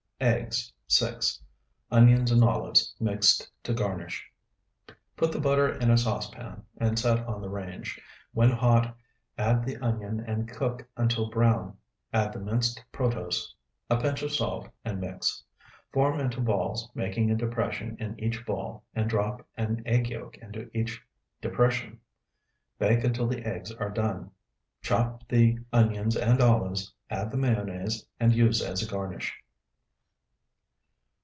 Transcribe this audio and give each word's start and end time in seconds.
Eggs, 0.23 0.71
6. 0.87 1.41
Onions 1.89 2.31
and 2.31 2.43
olives 2.43 2.93
mixed, 2.99 3.49
to 3.63 3.73
garnish. 3.73 4.29
Put 5.17 5.31
the 5.31 5.39
butter 5.41 5.67
in 5.73 5.89
a 5.89 5.97
saucepan 5.97 6.63
and 6.77 6.99
set 6.99 7.25
on 7.25 7.41
the 7.41 7.49
range. 7.49 7.99
When 8.31 8.51
hot, 8.51 8.95
add 9.35 9.65
the 9.65 9.77
onion 9.77 10.19
and 10.19 10.47
cook 10.47 10.87
until 10.95 11.27
brown; 11.31 11.75
add 12.13 12.33
the 12.33 12.39
minced 12.39 12.83
protose, 12.93 13.51
a 13.89 13.97
pinch 13.99 14.21
of 14.21 14.31
salt, 14.31 14.69
and 14.85 15.01
mix. 15.01 15.43
Form 15.91 16.19
into 16.19 16.39
balls, 16.39 16.87
making 16.93 17.31
a 17.31 17.35
depression 17.35 17.97
in 17.99 18.15
each 18.19 18.45
ball, 18.45 18.83
and 18.93 19.09
drop 19.09 19.43
an 19.57 19.81
egg 19.87 20.09
yolk 20.11 20.37
in 20.37 20.69
each 20.71 21.01
depression. 21.41 21.99
Bake 22.77 23.03
until 23.03 23.25
the 23.25 23.43
eggs 23.43 23.71
are 23.71 23.89
done. 23.89 24.29
Chop 24.83 25.27
the 25.29 25.57
onions 25.73 26.15
and 26.15 26.39
olives, 26.41 26.93
add 27.09 27.31
the 27.31 27.37
mayonnaise, 27.37 28.05
and 28.19 28.35
use 28.35 28.61
as 28.61 28.83
a 28.83 28.87
garnish. 28.87 29.33